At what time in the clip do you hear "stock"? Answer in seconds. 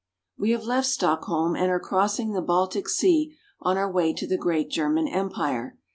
0.87-1.25